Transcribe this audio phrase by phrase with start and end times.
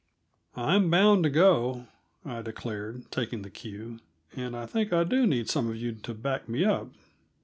[0.55, 1.85] "I'm bound to go,"
[2.25, 3.99] I declared, taking the cue.
[4.35, 6.87] "And I think I do need some of you to back me up.